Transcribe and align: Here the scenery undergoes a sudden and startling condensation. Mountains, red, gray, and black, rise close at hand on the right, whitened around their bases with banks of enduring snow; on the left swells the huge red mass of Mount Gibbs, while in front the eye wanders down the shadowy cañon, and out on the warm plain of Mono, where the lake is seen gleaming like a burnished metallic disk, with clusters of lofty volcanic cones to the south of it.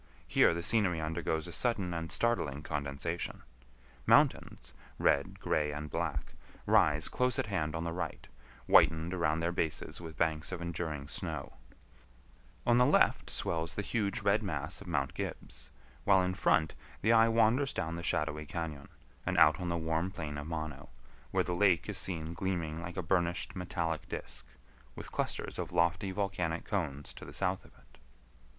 Here 0.25 0.51
the 0.55 0.63
scenery 0.63 0.99
undergoes 0.99 1.45
a 1.45 1.51
sudden 1.51 1.93
and 1.93 2.11
startling 2.11 2.63
condensation. 2.63 3.43
Mountains, 4.07 4.73
red, 4.97 5.39
gray, 5.39 5.71
and 5.71 5.91
black, 5.91 6.33
rise 6.65 7.07
close 7.07 7.37
at 7.37 7.45
hand 7.45 7.75
on 7.75 7.83
the 7.83 7.91
right, 7.93 8.27
whitened 8.65 9.13
around 9.13 9.41
their 9.41 9.51
bases 9.51 10.01
with 10.01 10.17
banks 10.17 10.51
of 10.51 10.59
enduring 10.59 11.07
snow; 11.07 11.53
on 12.65 12.79
the 12.79 12.85
left 12.87 13.29
swells 13.29 13.75
the 13.75 13.83
huge 13.83 14.21
red 14.21 14.41
mass 14.41 14.81
of 14.81 14.87
Mount 14.87 15.13
Gibbs, 15.13 15.69
while 16.03 16.23
in 16.23 16.33
front 16.33 16.73
the 17.03 17.13
eye 17.13 17.29
wanders 17.29 17.71
down 17.71 17.95
the 17.95 18.01
shadowy 18.01 18.47
cañon, 18.47 18.87
and 19.23 19.37
out 19.37 19.59
on 19.59 19.69
the 19.69 19.77
warm 19.77 20.09
plain 20.09 20.35
of 20.39 20.47
Mono, 20.47 20.89
where 21.29 21.43
the 21.43 21.53
lake 21.53 21.87
is 21.87 21.99
seen 21.99 22.33
gleaming 22.33 22.81
like 22.81 22.97
a 22.97 23.03
burnished 23.03 23.55
metallic 23.55 24.09
disk, 24.09 24.47
with 24.95 25.11
clusters 25.11 25.59
of 25.59 25.71
lofty 25.71 26.09
volcanic 26.09 26.65
cones 26.65 27.13
to 27.13 27.23
the 27.23 27.31
south 27.33 27.63
of 27.63 27.73
it. 27.77 27.99